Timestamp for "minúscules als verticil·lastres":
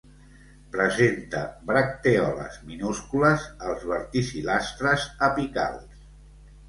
2.71-5.07